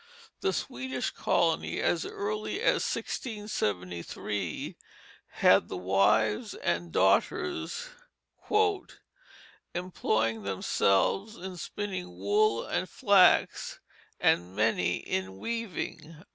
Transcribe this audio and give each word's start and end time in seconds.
The 0.39 0.51
Swedish 0.51 1.11
colony 1.11 1.79
as 1.79 2.07
early 2.07 2.59
as 2.59 2.83
1673 2.91 4.75
had 5.43 5.67
the 5.67 5.77
wives 5.77 6.55
and 6.55 6.91
daughters 6.91 7.89
"employing 9.75 10.41
themselves 10.41 11.35
in 11.37 11.55
spinning 11.55 12.17
wool 12.17 12.65
and 12.65 12.89
flax 12.89 13.79
and 14.19 14.55
many 14.55 14.95
in 14.97 15.37
weaving." 15.37 16.23